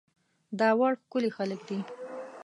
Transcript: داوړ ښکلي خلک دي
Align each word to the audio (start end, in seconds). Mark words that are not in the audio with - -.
داوړ 0.59 0.93
ښکلي 1.01 1.29
خلک 1.37 1.59
دي 1.67 1.79